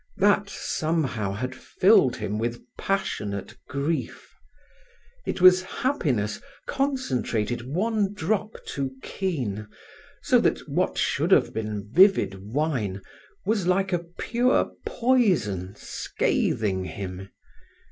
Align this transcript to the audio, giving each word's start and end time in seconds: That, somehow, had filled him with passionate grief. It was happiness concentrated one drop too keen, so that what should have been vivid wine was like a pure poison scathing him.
That, 0.17 0.49
somehow, 0.49 1.33
had 1.33 1.53
filled 1.53 2.15
him 2.15 2.39
with 2.39 2.63
passionate 2.75 3.55
grief. 3.69 4.33
It 5.27 5.41
was 5.41 5.61
happiness 5.61 6.41
concentrated 6.65 7.61
one 7.71 8.13
drop 8.15 8.55
too 8.65 8.93
keen, 9.03 9.67
so 10.23 10.39
that 10.39 10.67
what 10.67 10.97
should 10.97 11.29
have 11.29 11.53
been 11.53 11.87
vivid 11.91 12.33
wine 12.41 13.03
was 13.45 13.67
like 13.67 13.93
a 13.93 13.99
pure 14.17 14.71
poison 14.87 15.75
scathing 15.75 16.85
him. 16.85 17.29